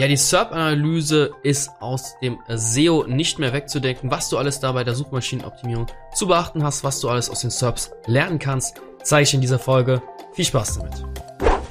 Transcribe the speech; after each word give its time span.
Ja, 0.00 0.08
die 0.08 0.16
SERP-Analyse 0.16 1.32
ist 1.42 1.68
aus 1.78 2.18
dem 2.22 2.38
SEO 2.48 3.04
nicht 3.06 3.38
mehr 3.38 3.52
wegzudenken. 3.52 4.10
Was 4.10 4.30
du 4.30 4.38
alles 4.38 4.58
da 4.58 4.72
bei 4.72 4.82
der 4.82 4.94
Suchmaschinenoptimierung 4.94 5.88
zu 6.14 6.26
beachten 6.26 6.64
hast, 6.64 6.82
was 6.84 7.00
du 7.00 7.10
alles 7.10 7.28
aus 7.28 7.42
den 7.42 7.50
SERPs 7.50 7.90
lernen 8.06 8.38
kannst, 8.38 8.80
zeige 9.02 9.24
ich 9.24 9.34
in 9.34 9.42
dieser 9.42 9.58
Folge. 9.58 10.00
Viel 10.32 10.46
Spaß 10.46 10.78
damit. 10.78 11.04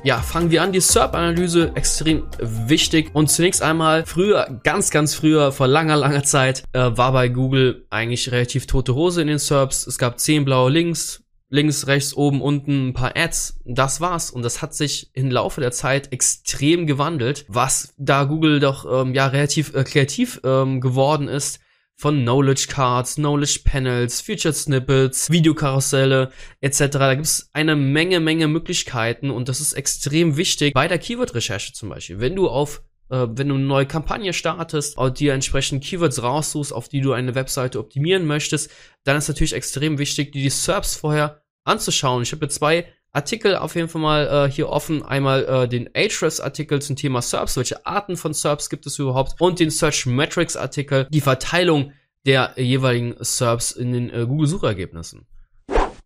Ja, 0.03 0.19
fangen 0.19 0.51
wir 0.51 0.61
an. 0.61 0.71
Die 0.71 0.79
SERP-Analyse 0.79 1.71
extrem 1.73 2.27
wichtig. 2.37 3.09
Und 3.15 3.31
zunächst 3.31 3.63
einmal, 3.63 4.05
früher, 4.05 4.59
ganz, 4.63 4.91
ganz 4.91 5.15
früher, 5.15 5.51
vor 5.51 5.67
langer, 5.67 5.97
langer 5.97 6.21
Zeit, 6.21 6.65
äh, 6.73 6.91
war 6.95 7.11
bei 7.11 7.29
Google 7.29 7.87
eigentlich 7.89 8.31
relativ 8.31 8.67
tote 8.67 8.93
Hose 8.93 9.23
in 9.23 9.27
den 9.27 9.39
SERPs. 9.39 9.87
Es 9.87 9.97
gab 9.97 10.19
zehn 10.19 10.45
blaue 10.45 10.69
Links, 10.69 11.23
links, 11.49 11.87
rechts, 11.87 12.13
oben, 12.13 12.41
unten 12.41 12.89
ein 12.89 12.93
paar 12.93 13.15
Ads. 13.15 13.59
Das 13.65 14.01
war's. 14.01 14.31
Und 14.31 14.43
das 14.43 14.61
hat 14.61 14.73
sich 14.73 15.09
im 15.13 15.31
Laufe 15.31 15.61
der 15.61 15.71
Zeit 15.71 16.11
extrem 16.13 16.87
gewandelt, 16.87 17.45
was 17.47 17.93
da 17.97 18.23
Google 18.23 18.59
doch 18.59 18.85
ähm, 18.89 19.13
ja 19.13 19.27
relativ 19.27 19.73
äh, 19.73 19.83
kreativ 19.83 20.41
ähm, 20.43 20.79
geworden 20.81 21.27
ist 21.27 21.59
von 21.99 22.21
Knowledge 22.21 22.67
Cards, 22.69 23.15
Knowledge 23.15 23.59
Panels, 23.65 24.21
Featured 24.21 24.55
Snippets, 24.55 25.29
Videokarusselle 25.31 26.31
etc. 26.61 26.87
Da 26.91 27.13
gibt's 27.13 27.49
eine 27.51 27.75
Menge, 27.75 28.21
Menge 28.21 28.47
Möglichkeiten 28.47 29.29
und 29.29 29.49
das 29.49 29.59
ist 29.59 29.73
extrem 29.73 30.37
wichtig 30.37 30.73
bei 30.73 30.87
der 30.87 30.97
Keyword-Recherche 30.97 31.73
zum 31.73 31.89
Beispiel. 31.89 32.21
Wenn 32.21 32.37
du 32.37 32.47
auf 32.47 32.83
äh, 33.09 33.27
wenn 33.31 33.49
du 33.49 33.55
eine 33.55 33.65
neue 33.65 33.85
Kampagne 33.85 34.31
startest 34.33 34.97
und 34.97 35.19
dir 35.19 35.33
entsprechend 35.33 35.83
Keywords 35.83 36.23
raussuchst, 36.23 36.71
auf 36.71 36.87
die 36.89 37.01
du 37.01 37.11
eine 37.11 37.35
Webseite 37.35 37.79
optimieren 37.79 38.25
möchtest, 38.25 38.71
dann 39.03 39.17
ist 39.17 39.27
natürlich 39.27 39.53
extrem 39.53 39.97
wichtig, 39.97 40.31
dir 40.31 40.41
die 40.41 40.49
SERPs 40.49 40.95
vorher 40.95 41.41
anzuschauen. 41.63 42.23
Ich 42.23 42.31
habe 42.31 42.39
hier 42.45 42.49
zwei 42.49 42.85
Artikel 43.11 43.55
auf 43.55 43.75
jeden 43.75 43.89
Fall 43.89 44.01
mal 44.01 44.27
äh, 44.27 44.51
hier 44.51 44.69
offen. 44.69 45.03
Einmal 45.03 45.45
äh, 45.45 45.67
den 45.67 45.89
Ahrefs-Artikel 45.95 46.81
zum 46.81 46.95
Thema 46.95 47.21
SERPs, 47.21 47.57
welche 47.57 47.85
Arten 47.85 48.17
von 48.17 48.33
SERPs 48.33 48.69
gibt 48.69 48.85
es 48.85 48.99
überhaupt, 48.99 49.39
und 49.39 49.59
den 49.59 49.71
Search 49.71 50.05
Metrics-Artikel, 50.05 51.07
die 51.09 51.21
Verteilung 51.21 51.93
der 52.25 52.53
jeweiligen 52.57 53.15
SERPs 53.19 53.71
in 53.71 53.93
den 53.93 54.09
äh, 54.09 54.25
Google-Suchergebnissen. 54.25 55.25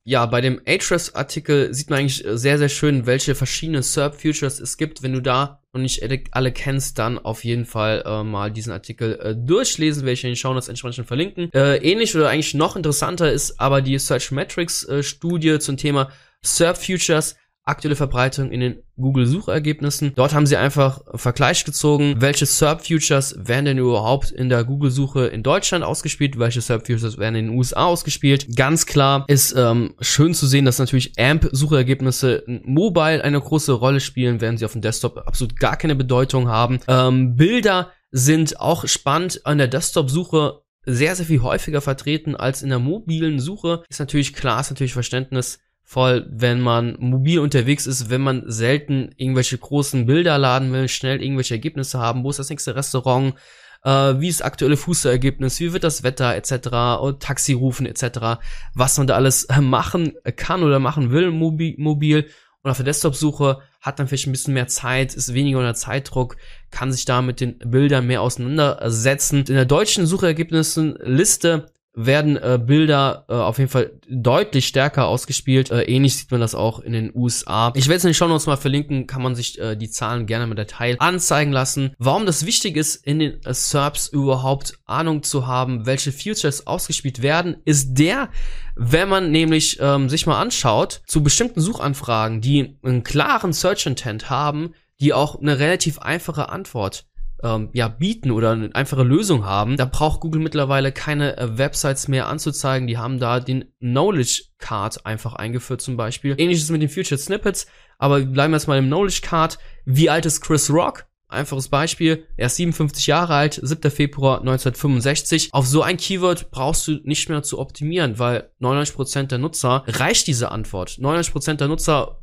Ja, 0.06 0.26
bei 0.26 0.42
dem 0.42 0.62
Ahrefs-Artikel 0.66 1.74
sieht 1.74 1.90
man 1.90 2.00
eigentlich 2.00 2.26
äh, 2.26 2.38
sehr, 2.38 2.58
sehr 2.58 2.70
schön, 2.70 3.06
welche 3.06 3.36
verschiedenen 3.36 3.84
SERP-Futures 3.84 4.60
es 4.60 4.78
gibt. 4.78 5.02
Wenn 5.02 5.14
du 5.14 5.22
da 5.22 5.63
noch 5.74 5.82
nicht 5.82 6.04
alle 6.32 6.52
kennst, 6.52 7.00
dann 7.00 7.18
auf 7.18 7.44
jeden 7.44 7.66
Fall 7.66 8.04
äh, 8.06 8.24
mal 8.24 8.52
diesen 8.52 8.72
Artikel 8.72 9.20
äh, 9.20 9.36
durchlesen, 9.36 10.06
ich 10.14 10.24
in 10.24 10.30
den 10.30 10.36
Shownotes 10.36 10.70
entsprechend 10.70 11.08
verlinken. 11.08 11.52
Äh, 11.52 11.78
ähnlich 11.78 12.16
oder 12.16 12.30
eigentlich 12.30 12.54
noch 12.54 12.76
interessanter 12.76 13.32
ist 13.32 13.60
aber 13.60 13.82
die 13.82 13.98
Search 13.98 14.32
Metrics-Studie 14.32 15.50
äh, 15.50 15.60
zum 15.60 15.78
Thema 15.78 16.12
SERP-Futures 16.44 17.36
aktuelle 17.66 17.96
Verbreitung 17.96 18.52
in 18.52 18.60
den 18.60 18.84
Google 18.98 19.26
Suchergebnissen. 19.26 20.14
Dort 20.16 20.34
haben 20.34 20.46
sie 20.46 20.58
einfach 20.58 21.02
Vergleich 21.16 21.64
gezogen, 21.64 22.16
welche 22.20 22.46
SERP 22.46 22.86
Futures 22.86 23.36
werden 23.38 23.66
denn 23.66 23.78
überhaupt 23.78 24.32
in 24.32 24.50
der 24.50 24.66
Google 24.66 24.92
Suche 24.92 25.28
in 25.28 25.44
Deutschland 25.44 25.84
ausgespielt, 25.84 26.38
welche 26.38 26.62
SERP 26.62 26.86
Futures 26.88 27.18
werden 27.18 27.36
in 27.36 27.46
den 27.48 27.58
USA 27.58 27.86
ausgespielt. 27.86 28.56
Ganz 28.56 28.86
klar 28.86 29.24
ist 29.28 29.56
ähm, 29.56 29.96
schön 30.02 30.34
zu 30.34 30.46
sehen, 30.46 30.66
dass 30.66 30.80
natürlich 30.80 31.14
AMP 31.18 31.50
Suchergebnisse 31.52 32.44
mobile 32.66 33.24
eine 33.24 33.40
große 33.40 33.72
Rolle 33.72 34.02
spielen, 34.02 34.42
während 34.42 34.60
sie 34.60 34.66
auf 34.66 34.74
dem 34.74 34.82
Desktop 34.82 35.18
absolut 35.26 35.58
gar 35.58 35.78
keine 35.78 35.96
Bedeutung 35.96 36.50
haben. 36.50 36.80
Ähm, 36.88 37.36
Bilder 37.36 37.92
sind 38.12 38.60
auch 38.60 38.88
spannend 38.88 39.46
an 39.46 39.58
der 39.58 39.68
Desktop 39.68 40.10
Suche 40.10 40.64
sehr, 40.86 41.16
sehr 41.16 41.26
viel 41.26 41.42
häufiger 41.42 41.80
vertreten 41.80 42.36
als 42.36 42.62
in 42.62 42.70
der 42.70 42.80
mobilen 42.80 43.40
Suche. 43.40 43.84
Ist 43.90 44.00
natürlich 44.00 44.34
klar, 44.34 44.60
ist 44.60 44.70
natürlich 44.70 44.94
Verständnis 44.94 45.60
voll, 45.94 46.26
wenn 46.28 46.60
man 46.60 46.98
mobil 47.00 47.38
unterwegs 47.40 47.86
ist, 47.86 48.10
wenn 48.10 48.22
man 48.22 48.44
selten 48.48 49.12
irgendwelche 49.16 49.58
großen 49.60 50.08
Bilder 50.08 50.40
laden 50.40 50.74
will, 50.74 50.88
schnell 50.88 51.22
irgendwelche 51.22 51.54
Ergebnisse 51.54 52.00
haben, 52.00 52.24
wo 52.24 52.32
ist 52.32 52.40
das 52.40 52.50
nächste 52.50 52.76
Restaurant, 52.76 53.36
äh, 53.84 53.90
wie 53.90 54.28
ist 54.28 54.40
das 54.40 54.48
aktuelle 54.48 54.76
Fußergebnis, 54.76 55.60
wie 55.60 55.72
wird 55.72 55.84
das 55.84 56.02
Wetter 56.02 56.36
etc. 56.36 57.00
und 57.00 57.22
Taxi 57.22 57.54
rufen 57.54 57.86
etc. 57.86 58.42
Was 58.74 58.98
man 58.98 59.06
da 59.06 59.14
alles 59.14 59.44
äh, 59.46 59.62
machen 59.62 60.14
kann 60.36 60.64
oder 60.64 60.80
machen 60.80 61.12
will 61.12 61.30
mobil, 61.30 61.76
mobil. 61.78 62.28
Und 62.64 62.72
auf 62.72 62.78
der 62.78 62.86
Desktop-Suche 62.86 63.60
hat 63.82 64.00
man 64.00 64.08
vielleicht 64.08 64.26
ein 64.26 64.32
bisschen 64.32 64.56
mehr 64.56 64.68
Zeit, 64.68 65.14
ist 65.14 65.34
weniger 65.36 65.60
unter 65.60 65.76
Zeitdruck, 65.76 66.38
kann 66.72 66.92
sich 66.92 67.06
da 67.06 67.22
mit 67.22 67.40
den 67.40 67.60
Bildern 67.60 68.08
mehr 68.08 68.22
auseinandersetzen. 68.22 69.40
In 69.40 69.54
der 69.54 69.66
deutschen 69.66 70.08
Suchergebnissen-Liste 70.08 71.73
werden 71.96 72.38
äh, 72.38 72.60
Bilder 72.64 73.26
äh, 73.30 73.34
auf 73.34 73.60
jeden 73.60 73.70
Fall 73.70 73.92
deutlich 74.10 74.68
stärker 74.68 75.08
ausgespielt. 75.08 75.70
Äh, 75.70 75.84
ähnlich 75.84 76.18
sieht 76.18 76.32
man 76.32 76.42
das 76.42 76.56
auch 76.56 76.80
in 76.80 76.94
den 76.94 77.12
USA. 77.14 77.72
Ich 77.76 77.88
werde 77.88 77.98
es 77.98 78.04
in 78.04 78.10
den 78.10 78.16
Show 78.16 78.28
Notes 78.28 78.48
mal 78.48 78.58
verlinken, 78.58 79.06
kann 79.06 79.22
man 79.22 79.36
sich 79.36 79.60
äh, 79.60 79.76
die 79.76 79.90
Zahlen 79.90 80.26
gerne 80.26 80.48
mit 80.48 80.58
Detail 80.58 80.96
anzeigen 81.00 81.52
lassen. 81.52 81.94
Warum 82.00 82.26
das 82.26 82.46
wichtig 82.46 82.78
ist, 82.78 82.96
in 82.96 83.20
den 83.20 83.44
äh, 83.44 83.54
SERPs 83.54 84.08
überhaupt 84.08 84.80
Ahnung 84.86 85.22
zu 85.22 85.46
haben, 85.46 85.86
welche 85.86 86.12
Futures 86.12 86.66
ausgespielt 86.66 87.22
werden, 87.22 87.58
ist 87.64 87.94
der, 87.94 88.30
wenn 88.76 89.08
man 89.08 89.32
nämlich 89.32 89.78
ähm, 89.80 90.10
sich 90.10 90.26
mal 90.26 90.42
anschaut, 90.42 91.04
zu 91.06 91.22
bestimmten 91.22 91.62
Suchanfragen, 91.62 92.42
die 92.42 92.78
einen 92.82 93.04
klaren 93.04 93.54
Search 93.54 93.86
Intent 93.86 94.32
haben, 94.32 94.74
die 95.00 95.14
auch 95.14 95.40
eine 95.40 95.60
relativ 95.60 96.00
einfache 96.00 96.50
Antwort 96.50 97.06
ähm, 97.44 97.70
ja, 97.74 97.88
bieten 97.90 98.32
oder 98.32 98.52
eine 98.52 98.74
einfache 98.74 99.04
Lösung 99.04 99.46
haben, 99.46 99.78
da 99.78 99.86
braucht 99.86 100.22
Google 100.22 100.42
mittlerweile 100.42 100.92
keine 100.92 101.38
äh, 101.38 101.58
Websites 101.58 102.08
mehr 102.08 102.28
anzuzeigen. 102.28 102.88
Die 102.88 102.98
haben 102.98 103.20
da 103.20 103.40
den 103.40 103.66
Knowledge 103.80 104.46
Card 104.58 105.06
einfach 105.06 105.34
eingeführt 105.34 105.82
zum 105.82 105.98
Beispiel. 105.98 106.36
Ähnliches 106.38 106.70
mit 106.70 106.82
den 106.82 106.90
Future 106.90 107.18
Snippets, 107.18 107.68
aber 108.00 108.22
bleiben 108.22 108.54
wir 108.54 108.58
jetzt 108.58 108.68
mal 108.68 108.80
im 108.80 108.88
Knowledge 108.88 109.22
Card. 109.22 109.60
Wie 109.86 110.10
alt 110.10 110.26
ist 110.26 110.42
Chris 110.42 110.70
Rock? 110.72 111.06
Einfaches 111.34 111.68
Beispiel, 111.68 112.26
er 112.38 112.48
ist 112.48 112.56
57 112.56 113.08
Jahre 113.08 113.34
alt, 113.36 113.60
7. 113.62 113.92
Februar 113.92 114.40
1965. 114.40 115.50
Auf 115.52 115.68
so 115.68 115.82
ein 115.82 115.98
Keyword 115.98 116.52
brauchst 116.52 116.88
du 116.88 117.00
nicht 117.04 117.30
mehr 117.30 117.44
zu 117.44 117.60
optimieren, 117.60 118.20
weil 118.20 118.50
99% 118.62 119.24
der 119.24 119.40
Nutzer 119.40 119.84
reicht 119.88 120.28
diese 120.28 120.52
Antwort. 120.52 120.92
99% 120.92 121.56
der 121.56 121.68
Nutzer 121.68 122.20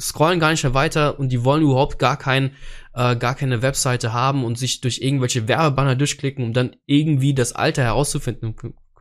scrollen 0.00 0.40
gar 0.40 0.50
nicht 0.50 0.62
mehr 0.62 0.74
weiter 0.74 1.18
und 1.18 1.30
die 1.30 1.44
wollen 1.44 1.62
überhaupt 1.62 1.98
gar 1.98 2.16
kein, 2.16 2.52
äh, 2.94 3.16
gar 3.16 3.34
keine 3.34 3.62
Webseite 3.62 4.12
haben 4.12 4.44
und 4.44 4.58
sich 4.58 4.80
durch 4.80 5.00
irgendwelche 5.00 5.48
Werbebanner 5.48 5.96
durchklicken, 5.96 6.44
um 6.44 6.52
dann 6.52 6.76
irgendwie 6.86 7.34
das 7.34 7.52
Alter 7.52 7.82
herauszufinden 7.82 8.54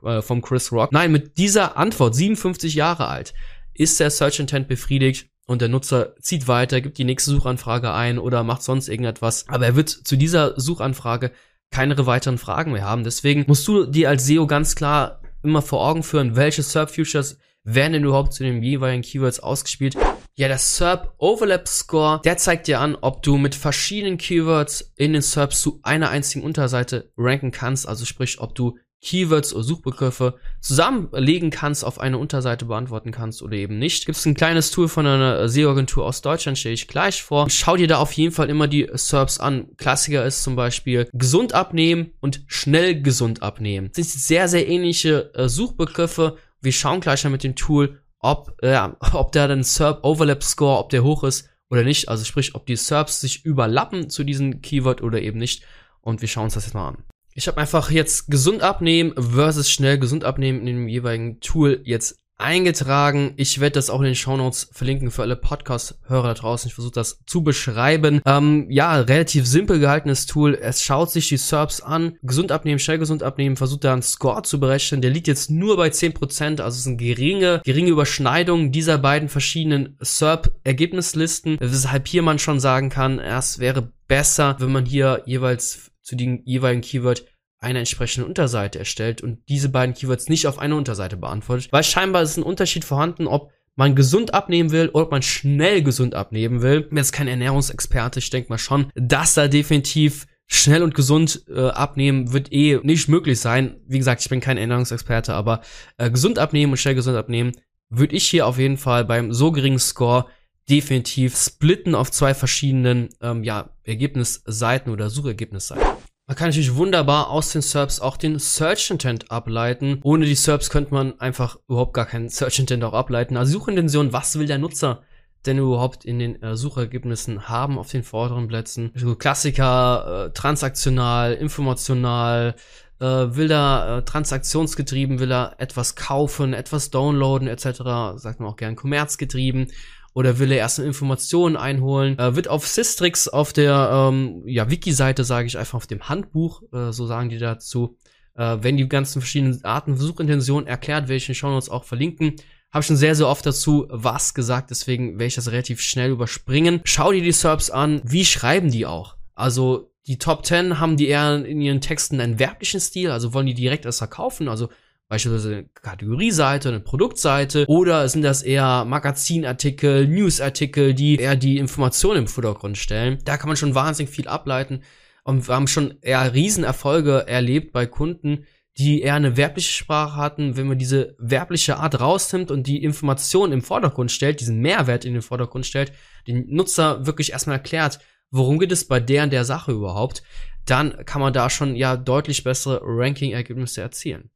äh, 0.04 0.22
vom 0.22 0.42
Chris 0.42 0.72
Rock. 0.72 0.92
Nein, 0.92 1.12
mit 1.12 1.38
dieser 1.38 1.78
Antwort, 1.78 2.16
57 2.16 2.76
Jahre 2.76 3.08
alt, 3.08 3.34
ist 3.74 4.00
der 4.00 4.10
Search 4.10 4.40
Intent 4.40 4.68
befriedigt 4.68 5.31
und 5.52 5.62
der 5.62 5.68
Nutzer 5.70 6.16
zieht 6.22 6.48
weiter, 6.48 6.80
gibt 6.80 6.98
die 6.98 7.04
nächste 7.04 7.32
Suchanfrage 7.32 7.94
ein 7.94 8.18
oder 8.18 8.44
macht 8.44 8.64
sonst 8.64 8.88
irgendetwas. 8.88 9.46
Aber 9.50 9.66
er 9.66 9.76
wird 9.76 9.90
zu 9.90 10.16
dieser 10.16 10.60
Suchanfrage 10.60 11.32
keine 11.72 12.06
weiteren 12.06 12.38
Fragen 12.38 12.72
mehr 12.72 12.86
haben. 12.86 13.04
Deswegen 13.04 13.44
musst 13.48 13.68
du 13.68 13.86
dir 13.86 14.10
als 14.10 14.26
SEO 14.26 14.48
ganz 14.48 14.76
klar 14.76 15.22
immer 15.44 15.62
vor 15.62 15.86
Augen 15.86 16.04
führen, 16.04 16.38
welche 16.38 16.64
SERP 16.64 16.92
Futures 16.92 17.38
werden 17.64 17.94
denn 17.94 18.06
überhaupt 18.06 18.34
zu 18.34 18.44
den 18.44 18.64
jeweiligen 18.64 19.04
Keywords 19.04 19.42
ausgespielt. 19.42 19.96
Ja, 20.36 20.48
der 20.48 20.58
SERP 20.58 21.14
Overlap 21.18 21.68
Score, 21.68 22.22
der 22.24 22.38
zeigt 22.38 22.68
dir 22.68 22.80
an, 22.80 22.96
ob 23.00 23.22
du 23.22 23.38
mit 23.38 23.54
verschiedenen 23.54 24.18
Keywords 24.18 24.94
in 24.96 25.12
den 25.12 25.22
SERPs 25.22 25.62
zu 25.62 25.80
einer 25.84 26.10
einzigen 26.10 26.46
Unterseite 26.46 27.12
ranken 27.18 27.52
kannst. 27.52 27.88
Also 27.88 28.06
sprich, 28.06 28.40
ob 28.40 28.56
du 28.56 28.78
Keywords 29.02 29.54
oder 29.54 29.64
Suchbegriffe 29.64 30.36
zusammenlegen 30.60 31.50
kannst, 31.50 31.84
auf 31.84 32.00
eine 32.00 32.18
Unterseite 32.18 32.66
beantworten 32.66 33.12
kannst 33.12 33.42
oder 33.42 33.58
eben 33.58 33.80
nicht. 33.80 34.06
Gibt 34.06 34.18
es 34.18 34.26
ein 34.26 34.36
kleines 34.36 34.72
Tool 34.72 34.88
von 34.88 35.06
einer 35.08 35.50
SEO-Agentur 35.50 36.06
aus 36.06 36.22
Deutschland, 36.22 36.58
stelle 36.58 36.76
ich 36.76 36.88
gleich 36.88 37.24
vor. 37.24 37.50
Schau 37.50 37.76
dir 37.76 37.88
da 37.88 37.98
auf 37.98 38.12
jeden 38.14 38.32
Fall 38.32 38.50
immer 38.50 38.68
die 38.68 38.88
SERPs 38.94 39.40
an. 39.40 39.76
Klassiker 39.78 40.26
ist 40.26 40.44
zum 40.44 40.56
Beispiel 40.56 41.10
gesund 41.14 41.54
abnehmen 41.54 42.12
und 42.20 42.44
schnell 42.48 43.02
gesund 43.02 43.42
abnehmen. 43.42 43.90
Das 43.96 44.12
sind 44.12 44.22
sehr, 44.22 44.48
sehr 44.48 44.68
ähnliche 44.68 45.34
äh, 45.34 45.50
Suchbegriffe. 45.50 46.38
Wir 46.62 46.72
schauen 46.72 47.02
gleich 47.02 47.24
mal 47.24 47.32
mit 47.32 47.44
dem 47.44 47.56
Tool, 47.56 48.02
ob, 48.20 48.56
äh, 48.62 48.78
ob 49.14 49.32
da 49.32 49.48
dann 49.48 49.64
SERP 49.64 50.04
Overlap 50.04 50.44
Score, 50.44 50.78
ob 50.78 50.90
der 50.90 51.04
hoch 51.04 51.24
ist 51.24 51.50
oder 51.70 51.84
nicht. 51.84 52.08
Also 52.08 52.24
sprich, 52.24 52.54
ob 52.54 52.68
die 52.68 52.76
SERPs 52.76 53.22
sich 53.22 53.46
überlappen 53.46 54.10
zu 54.12 54.24
diesem 54.24 54.62
Keyword 54.62 55.02
oder 55.02 55.22
eben 55.22 55.40
nicht. 55.40 55.64
Und 56.02 56.22
wir 56.22 56.28
schauen 56.28 56.46
uns 56.46 56.54
das 56.54 56.66
jetzt 56.66 56.74
mal 56.74 56.90
an. 56.90 57.04
Ich 57.34 57.48
habe 57.48 57.60
einfach 57.60 57.92
jetzt 57.92 58.30
gesund 58.30 58.62
abnehmen 58.62 59.14
versus 59.18 59.70
schnell 59.70 59.98
gesund 59.98 60.24
abnehmen 60.24 60.60
in 60.60 60.66
dem 60.66 60.88
jeweiligen 60.88 61.40
Tool 61.40 61.82
jetzt 61.86 62.22
eingetragen. 62.42 63.34
Ich 63.38 63.60
werde 63.62 63.76
das 63.76 63.90
auch 63.90 64.00
in 64.00 64.08
den 64.08 64.16
Shownotes 64.16 64.70
verlinken 64.72 65.12
für 65.12 65.22
alle 65.22 65.36
Podcast-Hörer 65.36 66.30
da 66.30 66.34
draußen. 66.34 66.68
Ich 66.68 66.74
versuche 66.74 66.94
das 66.94 67.20
zu 67.26 67.44
beschreiben. 67.44 68.22
Ähm, 68.26 68.66
ja, 68.70 68.96
relativ 68.96 69.46
simpel 69.48 69.80
gehaltenes 69.80 70.26
Tool. 70.26 70.56
Es 70.56 70.84
schaut 70.84 71.12
sich 71.12 71.30
die 71.30 71.38
SERPs 71.38 71.82
an. 71.82 72.18
Gesund 72.24 72.52
abnehmen, 72.52 72.80
schnell 72.80 72.98
gesund 72.98 73.24
abnehmen, 73.24 73.56
versucht 73.56 73.84
da 73.84 73.94
einen 73.94 74.02
Score 74.02 74.42
zu 74.44 74.60
berechnen. 74.60 75.02
Der 75.02 75.12
liegt 75.12 75.28
jetzt 75.28 75.50
nur 75.50 75.78
bei 75.78 75.88
10%, 75.88 76.62
also 76.62 76.76
es 76.76 76.84
sind 76.84 76.98
geringe, 76.98 77.62
geringe 77.64 77.92
Überschneidungen 77.92 78.72
dieser 78.72 78.98
beiden 78.98 79.30
verschiedenen 79.30 79.98
SERP-Ergebnislisten, 80.00 81.58
weshalb 81.60 82.08
hier 82.08 82.24
man 82.24 82.40
schon 82.40 82.60
sagen 82.60 82.90
kann, 82.90 83.20
es 83.20 83.60
wäre 83.60 83.92
besser, 84.08 84.58
wenn 84.60 84.72
man 84.72 84.86
hier 84.86 85.22
jeweils 85.26 85.91
zu 86.02 86.16
dem 86.16 86.42
jeweiligen 86.46 86.82
Keyword 86.82 87.26
eine 87.60 87.80
entsprechende 87.80 88.28
Unterseite 88.28 88.80
erstellt 88.80 89.22
und 89.22 89.48
diese 89.48 89.70
beiden 89.70 89.94
Keywords 89.94 90.30
nicht 90.30 90.48
auf 90.48 90.58
eine 90.58 90.76
Unterseite 90.76 91.16
beantwortet, 91.16 91.72
weil 91.72 91.84
scheinbar 91.84 92.24
ist 92.24 92.38
ein 92.38 92.44
Unterschied 92.44 92.84
vorhanden, 92.84 93.28
ob 93.28 93.52
man 93.76 93.96
gesund 93.96 94.34
abnehmen 94.34 94.72
will 94.72 94.90
oder 94.90 95.06
ob 95.06 95.12
man 95.12 95.22
schnell 95.22 95.84
gesund 95.84 96.16
abnehmen 96.16 96.62
will. 96.62 96.82
Ich 96.82 96.90
bin 96.90 96.98
jetzt 96.98 97.14
kein 97.14 97.28
Ernährungsexperte, 97.28 98.20
ich 98.20 98.30
denke 98.32 98.50
mal 98.50 98.58
schon, 98.58 98.92
dass 98.96 99.36
da 99.36 99.48
definitiv 99.48 100.28
schnell 100.48 100.84
und 100.84 100.96
gesund 100.96 101.46
äh, 101.48 101.70
abnehmen 101.70 102.34
wird 102.34 102.52
eh 102.52 102.80
nicht 102.84 103.08
möglich 103.08 103.40
sein. 103.40 103.80
Wie 103.88 104.00
gesagt, 104.00 104.22
ich 104.22 104.30
bin 104.30 104.42
kein 104.42 104.58
Ernährungsexperte, 104.58 105.34
aber 105.34 105.62
äh, 105.98 106.12
gesund 106.12 106.40
abnehmen 106.40 106.74
und 106.74 106.78
schnell 106.78 106.96
gesund 106.96 107.16
abnehmen 107.16 107.54
würde 107.90 108.16
ich 108.16 108.30
hier 108.30 108.48
auf 108.48 108.58
jeden 108.58 108.78
Fall 108.78 109.06
beim 109.06 109.32
so 109.32 109.52
geringen 109.52 109.80
Score 109.80 110.26
definitiv 110.70 111.38
splitten 111.38 111.96
auf 111.96 112.12
zwei 112.12 112.34
verschiedenen 112.34 113.10
ähm, 113.22 113.44
ja, 113.44 113.70
Ergebnisseiten 113.84 114.92
oder 114.92 115.10
Suchergebnisseiten. 115.10 115.86
Man 116.28 116.38
kann 116.38 116.48
natürlich 116.48 116.76
wunderbar 116.76 117.30
aus 117.30 117.52
den 117.52 117.62
SERPs 117.62 118.00
auch 118.00 118.16
den 118.16 118.40
Search 118.40 118.90
Intent 118.90 119.32
ableiten. 119.32 120.00
Ohne 120.04 120.26
die 120.26 120.36
SERPs 120.36 120.70
könnte 120.70 120.94
man 120.94 121.20
einfach 121.20 121.58
überhaupt 121.68 121.94
gar 121.94 122.06
keinen 122.06 122.30
Search 122.30 122.60
Intent 122.60 122.86
auch 122.86 122.94
ableiten. 122.94 123.36
Also 123.36 123.60
Suchintention, 123.60 124.14
was 124.14 124.40
will 124.40 124.48
der 124.48 124.58
Nutzer 124.58 125.02
denn 125.46 125.58
überhaupt 125.58 126.06
in 126.06 126.20
den 126.20 126.42
äh, 126.42 126.56
Suchergebnissen 126.56 127.50
haben 127.50 127.78
auf 127.78 127.92
den 127.92 128.04
vorderen 128.04 128.48
Plätzen? 128.48 128.92
Also 128.94 129.16
Klassiker, 129.16 130.28
äh, 130.28 130.32
transaktional, 130.32 131.34
informational, 131.34 132.56
äh, 133.02 133.06
will 133.06 133.52
er 133.52 133.98
äh, 133.98 134.06
transaktionsgetrieben, 134.06 135.20
will 135.20 135.34
er 135.34 135.56
etwas 135.58 135.96
kaufen, 135.96 136.54
etwas 136.54 136.92
downloaden 136.92 137.50
etc. 137.50 138.22
Sagt 138.22 138.40
man 138.40 138.50
auch 138.50 138.56
gern 138.56 138.78
kommerzgetrieben 138.78 139.68
oder 140.14 140.40
will 140.40 140.52
er 140.52 140.58
erst 140.58 140.80
Informationen 140.80 141.56
einholen, 141.56 142.18
äh, 142.20 142.36
wird 142.36 142.48
auf 142.48 142.68
Systrix 142.68 143.28
auf 143.28 143.54
der 143.54 144.10
ähm, 144.12 144.44
ja, 144.46 144.70
Wiki-Seite, 144.70 145.24
sage 145.24 145.48
ich 145.48 145.58
einfach 145.58 145.78
auf 145.78 145.88
dem 145.88 146.10
Handbuch, 146.10 146.64
äh, 146.74 146.92
so 146.92 147.06
sagen 147.06 147.30
die 147.30 147.38
dazu, 147.38 147.98
äh, 148.36 148.58
wenn 148.62 148.78
die 148.78 148.88
ganzen 148.88 149.22
verschiedenen 149.22 149.64
Arten 149.64 149.96
Suchintention 149.96 150.68
erklärt, 150.68 151.04
werde 151.04 151.16
ich 151.16 151.30
in 151.30 151.36
Show 151.36 151.50
Notes 151.50 151.70
auch 151.70 151.84
verlinken. 151.84 152.36
Habe 152.72 152.84
schon 152.84 152.96
sehr, 152.96 153.16
sehr 153.16 153.28
oft 153.28 153.46
dazu 153.46 153.88
was 153.90 154.34
gesagt, 154.34 154.70
deswegen 154.70 155.14
werde 155.14 155.26
ich 155.26 155.36
das 155.36 155.52
relativ 155.52 155.82
schnell 155.82 156.12
überspringen. 156.12 156.82
Schau 156.86 157.12
dir 157.12 157.22
die 157.22 157.32
SERPs 157.32 157.70
an, 157.70 158.02
wie 158.06 158.26
schreiben 158.26 158.72
die 158.72 158.86
auch? 158.86 159.18
Also 159.36 159.92
die 160.08 160.18
Top 160.18 160.46
10 160.46 160.80
haben 160.80 160.98
die 160.98 161.08
eher 161.08 161.46
in 161.46 161.62
ihren 161.62 161.82
Texten 161.82 162.20
einen 162.20 162.40
werblichen 162.40 162.80
Stil, 162.80 163.12
also 163.12 163.34
wollen 163.34 163.46
die 163.46 163.54
direkt 163.54 163.86
erst 163.86 164.00
verkaufen, 164.00 164.48
also 164.48 164.70
beispielsweise 165.12 165.54
eine 165.54 165.66
Kategorieseite, 165.66 166.70
eine 166.70 166.80
Produktseite 166.80 167.66
oder 167.68 168.08
sind 168.08 168.22
das 168.22 168.44
eher 168.44 168.86
Magazinartikel, 168.86 170.08
Newsartikel, 170.08 170.94
die 170.94 171.18
eher 171.18 171.36
die 171.36 171.58
Informationen 171.58 172.20
im 172.20 172.28
Vordergrund 172.28 172.78
stellen. 172.78 173.20
Da 173.26 173.36
kann 173.36 173.50
man 173.50 173.58
schon 173.58 173.76
wahnsinnig 173.76 174.10
viel 174.10 174.30
ableiten 174.30 174.84
und 175.26 175.50
wir 175.50 175.54
haben 175.54 175.68
schon 175.68 175.96
eher 176.02 176.34
Riesenerfolge 176.34 177.28
erlebt 177.28 177.74
bei 177.74 177.88
Kunden, 177.88 178.46
die 178.78 179.02
eher 179.02 179.16
eine 179.16 179.36
werbliche 179.36 179.74
Sprache 179.74 180.16
hatten, 180.16 180.56
wenn 180.56 180.68
man 180.68 180.80
diese 180.80 181.14
werbliche 181.20 181.76
Art 181.76 182.00
rausnimmt 182.00 182.50
und 182.50 182.66
die 182.66 182.82
Information 182.82 183.52
im 183.52 183.62
Vordergrund 183.62 184.14
stellt, 184.14 184.40
diesen 184.40 184.62
Mehrwert 184.62 185.04
in 185.04 185.12
den 185.12 185.22
Vordergrund 185.22 185.66
stellt, 185.66 185.92
den 186.26 186.46
Nutzer 186.48 187.06
wirklich 187.06 187.34
erstmal 187.34 187.58
erklärt, 187.58 188.00
worum 188.30 188.60
geht 188.60 188.72
es 188.72 188.88
bei 188.88 189.02
der 189.02 189.24
und 189.24 189.34
der 189.34 189.44
Sache 189.44 189.74
überhaupt, 189.74 190.24
dann 190.66 191.06
kann 191.06 191.20
man 191.20 191.34
da 191.34 191.50
schon 191.50 191.76
ja 191.76 191.98
deutlich 191.98 192.46
bessere 192.46 192.80
Ranking-Ergebnisse 192.82 193.82
erzielen. 193.82 194.30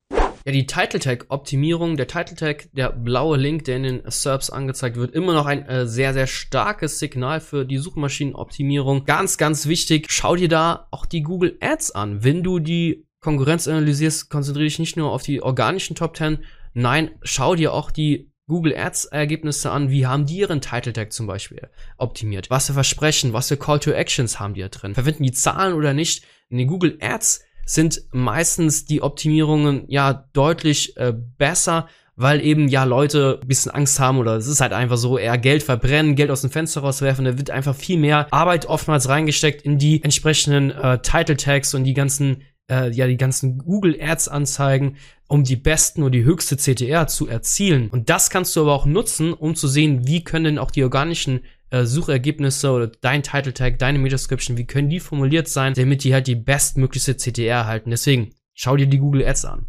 Ja, 0.47 0.51
die 0.51 0.68
Title 0.68 1.00
Tag 1.00 1.25
Optimierung, 1.30 1.97
der 1.97 2.06
Title 2.06 2.36
Tag, 2.36 2.69
der 2.74 2.92
blaue 2.92 3.36
Link, 3.36 3.63
der 3.63 3.77
in 3.77 3.83
den 3.83 4.01
SERPs 4.06 4.51
angezeigt 4.51 4.95
wird, 4.95 5.15
immer 5.15 5.33
noch 5.33 5.47
ein 5.47 5.65
äh, 5.65 5.88
sehr, 5.88 6.13
sehr 6.13 6.27
starkes 6.27 7.00
Signal 7.00 7.39
für 7.39 7.65
die 7.65 7.80
Suchmaschinenoptimierung. 7.80 9.06
Ganz, 9.06 9.39
ganz 9.39 9.65
wichtig, 9.65 10.12
schau 10.12 10.36
dir 10.36 10.47
da 10.47 10.88
auch 10.92 11.07
die 11.07 11.24
Google 11.24 11.57
Ads 11.62 11.95
an. 11.95 12.24
Wenn 12.24 12.44
du 12.44 12.59
die 12.59 13.07
Konkurrenz 13.21 13.68
analysierst, 13.68 14.30
konzentriere 14.30 14.68
dich 14.68 14.77
nicht 14.77 14.97
nur 14.97 15.12
auf 15.12 15.24
die 15.24 15.42
organischen 15.42 15.95
Top 15.95 16.15
10, 16.15 16.38
nein, 16.75 17.09
schau 17.24 17.56
dir 17.56 17.74
auch 17.74 17.89
die 17.89 18.31
Google 18.47 18.77
Ads 18.77 19.06
Ergebnisse 19.06 19.71
an, 19.71 19.89
wie 19.89 20.06
haben 20.06 20.27
die 20.27 20.38
ihren 20.38 20.62
Title 20.62 20.94
Tag 20.94 21.12
zum 21.12 21.25
Beispiel 21.25 21.69
optimiert? 21.97 22.51
Was 22.51 22.68
für 22.68 22.74
Versprechen, 22.74 23.33
was 23.33 23.47
für 23.47 23.57
Call 23.57 23.80
to 23.80 23.89
Actions 23.89 24.39
haben 24.39 24.53
die 24.53 24.62
da 24.62 24.69
drin? 24.69 24.94
Verwenden 24.94 25.24
die 25.24 25.31
Zahlen 25.31 25.74
oder 25.74 25.95
nicht? 25.95 26.24
In 26.50 26.59
den 26.59 26.68
Google 26.68 27.00
Ads 27.01 27.44
sind 27.66 28.02
meistens 28.12 28.86
die 28.86 29.02
Optimierungen 29.02 29.84
ja 29.88 30.26
deutlich 30.34 30.96
äh, 30.98 31.14
besser, 31.38 31.88
weil 32.16 32.42
eben 32.42 32.68
ja 32.68 32.86
Leute 32.86 33.40
ein 33.42 33.48
bisschen 33.48 33.72
Angst 33.72 34.00
haben 34.00 34.20
oder 34.20 34.36
es 34.36 34.48
ist 34.48 34.62
halt 34.62 34.72
einfach 34.72 34.98
so, 34.98 35.18
eher 35.18 35.38
Geld 35.38 35.64
verbrennen, 35.64 36.16
Geld 36.16 36.32
aus 36.32 36.42
dem 36.42 36.52
Fenster 36.52 36.82
rauswerfen, 36.82 37.26
da 37.26 37.38
wird 37.38 37.50
einfach 37.50 37.76
viel 37.76 37.98
mehr 37.98 38.32
Arbeit 38.32 38.68
oftmals 38.68 39.10
reingesteckt 39.10 39.64
in 39.64 39.78
die 39.78 40.02
entsprechenden 40.04 40.72
äh, 40.72 41.00
Title 41.02 41.36
Tags 41.36 41.74
und 41.74 41.84
die 41.84 41.94
ganzen 41.94 42.44
äh, 42.70 42.90
ja 42.92 43.08
die 43.08 43.18
ganzen 43.18 43.60
Google 43.60 43.98
Ads 44.02 44.28
Anzeigen, 44.28 44.98
um 45.28 45.44
die 45.44 45.56
besten 45.56 46.04
oder 46.04 46.12
die 46.12 46.24
höchste 46.24 46.58
CTR 46.58 47.08
zu 47.08 47.28
erzielen. 47.28 47.90
Und 47.90 48.10
das 48.10 48.30
kannst 48.30 48.56
du 48.56 48.62
aber 48.62 48.74
auch 48.74 48.86
nutzen, 48.86 49.34
um 49.34 49.56
zu 49.56 49.68
sehen, 49.68 50.08
wie 50.08 50.24
können 50.24 50.46
denn 50.46 50.60
auch 50.60 50.72
die 50.72 50.84
organischen 50.84 51.42
äh, 51.70 51.86
Suchergebnisse 51.86 52.72
oder 52.72 52.88
dein 52.88 53.24
Title 53.24 53.54
Tag, 53.54 53.80
deine 53.80 54.00
Metascription, 54.00 54.58
wie 54.58 54.66
können 54.66 54.90
die 54.90 55.00
formuliert 55.00 55.48
sein, 55.48 55.74
damit 55.74 56.04
die 56.04 56.14
halt 56.14 56.28
die 56.28 56.36
bestmöglichste 56.36 57.16
CTR 57.16 57.58
erhalten. 57.58 57.90
Deswegen 57.90 58.34
schau 58.54 58.76
dir 58.78 58.88
die 58.88 59.00
Google 59.00 59.26
Ads 59.26 59.46
an. 59.46 59.66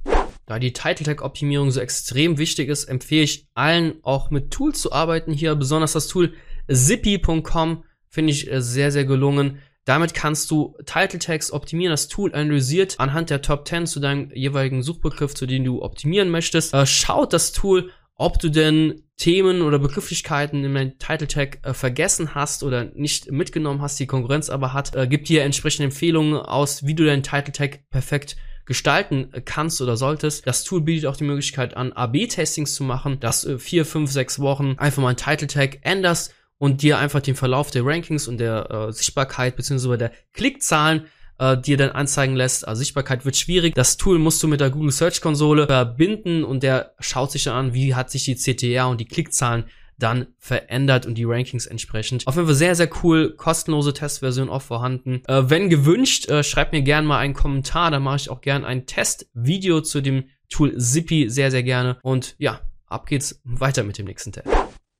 Da 0.47 0.59
die 0.61 0.73
Title 0.73 1.05
Tag 1.05 1.23
Optimierung 1.23 1.71
so 1.73 1.81
extrem 1.81 2.39
wichtig 2.39 2.69
ist, 2.69 2.85
empfehle 2.85 3.23
ich 3.23 3.49
allen 3.55 3.95
auch 4.03 4.31
mit 4.31 4.53
Tools 4.53 4.81
zu 4.81 4.93
arbeiten 4.93 5.33
hier, 5.33 5.55
besonders 5.57 5.93
das 5.93 6.07
Tool 6.07 6.35
zippy.com 6.73 7.85
finde 8.09 8.33
ich 8.33 8.51
äh, 8.51 8.63
sehr, 8.63 8.93
sehr 8.93 9.05
gelungen. 9.05 9.59
Damit 9.85 10.15
kannst 10.15 10.51
du 10.51 10.77
Title 10.85 11.19
Tags 11.21 11.53
optimieren. 11.53 11.93
Das 11.93 12.09
Tool 12.09 12.35
analysiert 12.35 12.99
anhand 12.99 13.31
der 13.31 13.41
Top 13.41 13.69
10 13.69 13.87
zu 13.87 14.01
deinem 14.01 14.33
jeweiligen 14.35 14.83
Suchbegriff, 14.83 15.35
zu 15.35 15.47
dem 15.47 15.65
du 15.65 15.83
optimieren 15.83 16.31
möchtest. 16.31 16.75
Äh, 16.75 16.87
schaut 16.87 17.33
das 17.33 17.53
Tool, 17.53 17.91
ob 18.17 18.39
du 18.39 18.49
denn 18.49 19.03
Themen 19.17 19.63
oder 19.63 19.79
Begrifflichkeiten 19.79 20.65
in 20.65 20.75
deinem 20.75 20.99
Title 20.99 21.29
Tag 21.29 21.59
äh, 21.63 21.73
vergessen 21.73 22.35
hast 22.35 22.63
oder 22.63 22.85
nicht 22.95 23.31
mitgenommen 23.31 23.81
hast, 23.81 23.99
die 23.99 24.07
Konkurrenz 24.07 24.51
aber 24.51 24.73
hat, 24.73 24.95
äh, 24.95 25.07
gibt 25.07 25.29
dir 25.29 25.43
entsprechende 25.43 25.85
Empfehlungen 25.85 26.35
aus, 26.35 26.85
wie 26.87 26.95
du 26.95 27.05
deinen 27.05 27.23
Title 27.23 27.53
Tag 27.53 27.89
perfekt 27.91 28.37
gestalten 28.67 29.33
äh, 29.33 29.41
kannst 29.41 29.81
oder 29.81 29.97
solltest. 29.97 30.47
Das 30.47 30.65
Tool 30.65 30.83
bietet 30.83 31.07
auch 31.07 31.17
die 31.17 31.25
Möglichkeit 31.25 31.77
an, 31.77 31.93
AB-Testings 31.93 32.75
zu 32.75 32.85
machen, 32.85 33.21
dass 33.21 33.45
äh, 33.47 33.59
vier, 33.59 33.87
fünf, 33.87 34.11
sechs 34.11 34.39
Wochen 34.39 34.75
einfach 34.79 35.03
mal 35.03 35.11
ein 35.11 35.17
Title 35.17 35.47
Tag 35.47 35.79
änderst 35.83 36.35
und 36.59 36.83
dir 36.83 36.99
einfach 36.99 37.21
den 37.21 37.37
Verlauf 37.37 37.71
der 37.71 37.87
Rankings 37.87 38.29
und 38.29 38.39
der 38.39 38.71
äh, 38.71 38.93
Sichtbarkeit 38.93 39.57
beziehungsweise 39.57 39.99
der 39.99 40.13
Klickzahlen 40.33 41.07
äh, 41.39 41.57
dir 41.57 41.77
dann 41.77 41.91
anzeigen 41.91 42.37
lässt. 42.37 42.67
Also 42.67 42.81
Sichtbarkeit 42.81 43.25
wird 43.25 43.37
schwierig. 43.37 43.75
Das 43.75 43.97
Tool 43.97 44.19
musst 44.19 44.43
du 44.43 44.49
mit 44.49 44.61
der 44.61 44.71
Google 44.71 44.93
Search 44.93 45.21
Konsole 45.21 45.67
verbinden 45.67 46.45
und 46.45 46.63
der 46.63 46.95
schaut 46.99 47.33
sich 47.33 47.45
dann 47.45 47.55
an, 47.55 47.75
wie 47.75 47.95
hat 47.95 48.11
sich 48.11 48.25
die 48.25 48.37
CTR 48.37 48.89
und 48.89 49.01
die 49.01 49.07
Klickzahlen 49.07 49.65
dann 49.99 50.27
verändert 50.39 51.07
und 51.07 51.15
die 51.17 51.25
Rankings 51.25 51.67
entsprechend. 51.67 52.27
Auf 52.27 52.37
jeden 52.37 52.47
Fall 52.47 52.55
sehr, 52.55 52.75
sehr 52.75 52.91
cool. 53.03 53.35
Kostenlose 53.35 53.95
Testversion 53.95 54.51
auch 54.51 54.63
vorhanden. 54.63 55.23
Äh, 55.27 55.49
wenn 55.49 55.71
gewünscht, 55.71 56.29
äh, 56.29 56.45
schreibt 56.45 56.73
mir 56.73 56.83
gerne 56.83 57.07
mal 57.07 57.19
einen 57.19 57.35
Kommentar. 57.35 57.91
Da 57.91 57.99
mache 57.99 58.17
ich 58.17 58.31
auch 58.31 58.41
gerne 58.41 58.67
ein 58.67 58.87
Testvideo 58.87 59.81
zu 59.81 60.01
dem 60.01 60.25
Tool 60.49 60.77
Zippy 60.77 61.31
sehr, 61.31 61.51
sehr 61.51 61.63
gerne. 61.63 61.99
Und 62.03 62.35
ja, 62.39 62.61
ab 62.87 63.07
geht's 63.07 63.41
weiter 63.45 63.85
mit 63.85 63.99
dem 63.99 64.07
nächsten 64.07 64.33
Test. 64.33 64.49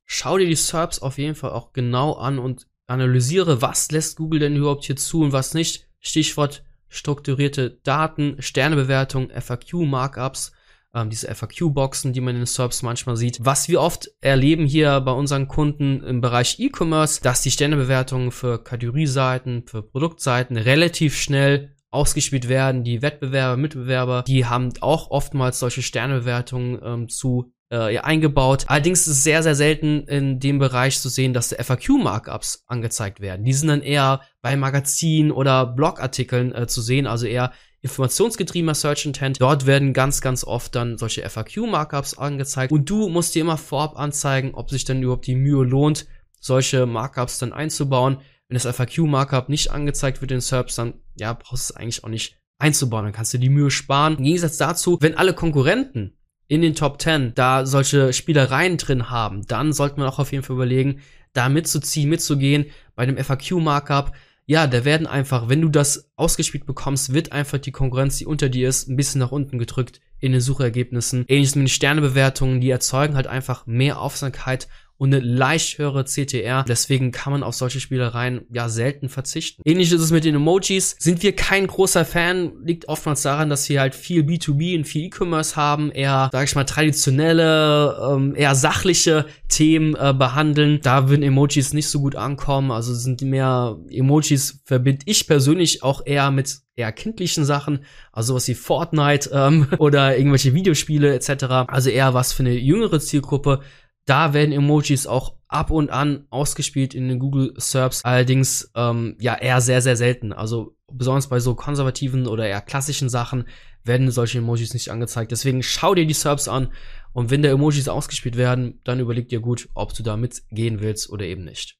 Schau 0.05 0.37
dir 0.37 0.47
die 0.47 0.55
SERPs 0.55 0.99
auf 0.99 1.17
jeden 1.17 1.35
Fall 1.35 1.51
auch 1.51 1.73
genau 1.73 2.13
an 2.13 2.39
und 2.39 2.67
analysiere, 2.87 3.61
was 3.61 3.91
lässt 3.91 4.17
Google 4.17 4.39
denn 4.39 4.55
überhaupt 4.55 4.85
hier 4.85 4.95
zu 4.95 5.21
und 5.21 5.33
was 5.33 5.53
nicht. 5.53 5.86
Stichwort 5.99 6.63
strukturierte 6.89 7.79
Daten, 7.83 8.37
Sternebewertung, 8.39 9.29
FAQ-Markups, 9.29 10.53
ähm, 10.93 11.09
diese 11.09 11.33
FAQ-Boxen, 11.33 12.13
die 12.13 12.21
man 12.21 12.35
in 12.35 12.41
den 12.41 12.45
SERPs 12.45 12.81
manchmal 12.81 13.17
sieht. 13.17 13.43
Was 13.43 13.67
wir 13.67 13.81
oft 13.81 14.09
erleben 14.21 14.65
hier 14.65 14.99
bei 15.01 15.11
unseren 15.11 15.47
Kunden 15.47 16.03
im 16.03 16.21
Bereich 16.21 16.59
E-Commerce, 16.59 17.21
dass 17.21 17.41
die 17.41 17.51
Sternebewertungen 17.51 18.31
für 18.31 18.63
Kategorieseiten, 18.63 19.65
für 19.67 19.81
Produktseiten 19.81 20.57
relativ 20.57 21.15
schnell 21.17 21.75
ausgespielt 21.89 22.49
werden. 22.49 22.83
Die 22.83 23.01
Wettbewerber, 23.01 23.57
Mitbewerber, 23.57 24.23
die 24.27 24.45
haben 24.45 24.73
auch 24.81 25.09
oftmals 25.09 25.59
solche 25.59 25.81
Sternebewertungen 25.81 26.79
ähm, 26.83 27.09
zu 27.09 27.53
äh, 27.71 27.95
ja, 27.95 28.03
eingebaut. 28.03 28.65
Allerdings 28.67 29.01
ist 29.01 29.17
es 29.17 29.23
sehr, 29.23 29.43
sehr 29.43 29.55
selten 29.55 30.03
in 30.07 30.39
dem 30.39 30.59
Bereich 30.59 30.99
zu 30.99 31.09
sehen, 31.09 31.33
dass 31.33 31.53
FAQ-Markups 31.53 32.63
angezeigt 32.67 33.19
werden. 33.19 33.45
Die 33.45 33.53
sind 33.53 33.67
dann 33.67 33.81
eher 33.81 34.21
bei 34.41 34.55
Magazinen 34.55 35.31
oder 35.31 35.65
Blogartikeln 35.65 36.53
äh, 36.53 36.67
zu 36.67 36.81
sehen, 36.81 37.07
also 37.07 37.25
eher 37.25 37.51
informationsgetriebener 37.81 38.75
Search 38.75 39.05
Intent. 39.05 39.39
Dort 39.39 39.65
werden 39.65 39.93
ganz, 39.93 40.21
ganz 40.21 40.43
oft 40.43 40.75
dann 40.75 40.97
solche 40.97 41.27
FAQ-Markups 41.27 42.17
angezeigt 42.17 42.71
und 42.71 42.89
du 42.89 43.09
musst 43.09 43.35
dir 43.35 43.41
immer 43.41 43.57
vorab 43.57 43.97
anzeigen, 43.97 44.53
ob 44.53 44.69
sich 44.69 44.83
dann 44.83 45.01
überhaupt 45.01 45.27
die 45.27 45.35
Mühe 45.35 45.63
lohnt, 45.63 46.07
solche 46.39 46.85
Markups 46.85 47.39
dann 47.39 47.53
einzubauen. 47.53 48.17
Wenn 48.47 48.57
das 48.57 48.65
FAQ-Markup 48.65 49.49
nicht 49.49 49.71
angezeigt 49.71 50.21
wird 50.21 50.31
in 50.31 50.41
SERPs, 50.41 50.75
dann 50.75 50.95
ja, 51.15 51.33
brauchst 51.33 51.69
du 51.69 51.73
es 51.73 51.77
eigentlich 51.77 52.03
auch 52.03 52.09
nicht 52.09 52.37
einzubauen. 52.59 53.03
Dann 53.03 53.13
kannst 53.13 53.33
du 53.33 53.37
die 53.37 53.49
Mühe 53.49 53.69
sparen. 53.69 54.17
Im 54.17 54.23
Gegensatz 54.23 54.57
dazu, 54.57 54.97
wenn 55.01 55.17
alle 55.17 55.33
Konkurrenten 55.33 56.16
in 56.47 56.61
den 56.61 56.75
Top 56.75 57.01
10 57.01 57.33
da 57.35 57.65
solche 57.65 58.13
Spielereien 58.13 58.77
drin 58.77 59.09
haben, 59.09 59.45
dann 59.47 59.73
sollte 59.73 59.99
man 59.99 60.07
auch 60.07 60.19
auf 60.19 60.31
jeden 60.31 60.43
Fall 60.43 60.55
überlegen, 60.55 61.01
da 61.33 61.49
mitzuziehen, 61.49 62.09
mitzugehen 62.09 62.65
bei 62.95 63.05
dem 63.05 63.17
FAQ-Markup. 63.17 64.13
Ja, 64.45 64.65
da 64.65 64.85
werden 64.85 65.07
einfach, 65.07 65.49
wenn 65.49 65.61
du 65.61 65.69
das 65.69 66.09
ausgespielt 66.15 66.65
bekommst, 66.65 67.13
wird 67.13 67.33
einfach 67.33 67.57
die 67.57 67.71
Konkurrenz, 67.71 68.17
die 68.17 68.25
unter 68.25 68.47
dir 68.49 68.69
ist, 68.69 68.87
ein 68.87 68.95
bisschen 68.95 69.19
nach 69.19 69.31
unten 69.31 69.59
gedrückt 69.59 69.99
in 70.19 70.31
den 70.31 70.41
Suchergebnissen. 70.41 71.25
Ähnliches 71.27 71.55
mit 71.55 71.63
den 71.63 71.69
Sternebewertungen, 71.69 72.61
die 72.61 72.69
erzeugen 72.69 73.15
halt 73.15 73.27
einfach 73.27 73.67
mehr 73.67 73.99
Aufmerksamkeit 73.99 74.67
und 74.97 75.13
eine 75.13 75.23
leicht 75.23 75.77
höhere 75.77 76.05
CTR. 76.05 76.63
Deswegen 76.67 77.11
kann 77.11 77.31
man 77.31 77.43
auf 77.43 77.55
solche 77.55 77.79
Spielereien 77.79 78.45
ja 78.51 78.69
selten 78.69 79.09
verzichten. 79.09 79.61
Ähnlich 79.65 79.91
ist 79.91 80.01
es 80.01 80.11
mit 80.11 80.25
den 80.25 80.35
Emojis. 80.35 80.95
Sind 80.99 81.23
wir 81.23 81.35
kein 81.35 81.67
großer 81.67 82.05
Fan, 82.05 82.53
liegt 82.63 82.87
oftmals 82.87 83.21
daran, 83.21 83.49
dass 83.49 83.67
wir 83.69 83.79
halt 83.79 83.95
viel 83.95 84.23
B2B 84.23 84.77
und 84.77 84.85
viel 84.85 85.05
E-Commerce 85.05 85.55
haben, 85.55 85.91
eher, 85.91 86.29
sag 86.31 86.47
ich 86.47 86.55
mal, 86.55 86.63
traditionelle, 86.63 87.97
ähm, 88.11 88.35
eher 88.35 88.55
sachliche 88.55 89.25
Themen 89.49 89.95
äh, 89.95 90.13
behandeln. 90.13 90.79
Da 90.81 91.09
würden 91.09 91.23
Emojis 91.23 91.73
nicht 91.73 91.89
so 91.89 91.99
gut 91.99 92.15
ankommen. 92.15 92.71
Also 92.71 92.93
sind 92.93 93.21
mehr 93.21 93.77
Emojis 93.89 94.61
verbinde 94.65 95.03
ich 95.05 95.27
persönlich 95.27 95.83
auch 95.83 96.05
eher 96.05 96.31
mit 96.31 96.57
eher 96.75 96.91
kindlichen 96.91 97.43
Sachen, 97.43 97.79
also 98.11 98.33
sowas 98.33 98.47
wie 98.47 98.53
Fortnite 98.53 99.31
ähm, 99.33 99.67
oder 99.79 100.17
irgendwelche 100.17 100.53
Videospiele 100.53 101.13
etc. 101.13 101.45
Also 101.67 101.89
eher 101.89 102.13
was 102.13 102.33
für 102.33 102.43
eine 102.43 102.53
jüngere 102.53 102.99
Zielgruppe. 102.99 103.61
Da 104.07 104.33
werden 104.33 104.53
Emojis 104.53 105.05
auch 105.05 105.35
ab 105.49 105.69
und 105.69 105.89
an 105.89 106.25
ausgespielt 106.29 106.93
in 106.93 107.09
den 107.09 107.19
Google 107.19 107.53
Serbs, 107.57 108.05
allerdings 108.05 108.71
ähm, 108.73 109.17
ja 109.19 109.35
eher 109.35 109.59
sehr, 109.59 109.81
sehr 109.81 109.97
selten. 109.97 110.31
Also 110.31 110.77
besonders 110.89 111.27
bei 111.27 111.41
so 111.41 111.55
konservativen 111.55 112.25
oder 112.25 112.47
eher 112.47 112.61
klassischen 112.61 113.09
Sachen 113.09 113.49
werden 113.83 114.09
solche 114.09 114.37
Emojis 114.37 114.73
nicht 114.73 114.89
angezeigt. 114.91 115.31
Deswegen 115.31 115.61
schau 115.61 115.93
dir 115.93 116.05
die 116.05 116.13
Serbs 116.13 116.47
an 116.47 116.71
und 117.11 117.31
wenn 117.31 117.43
da 117.43 117.49
Emojis 117.49 117.89
ausgespielt 117.89 118.37
werden, 118.37 118.79
dann 118.85 119.01
überleg 119.01 119.27
dir 119.27 119.41
gut, 119.41 119.67
ob 119.73 119.93
du 119.93 120.03
da 120.03 120.15
mitgehen 120.15 120.79
willst 120.79 121.09
oder 121.09 121.25
eben 121.25 121.43
nicht. 121.43 121.76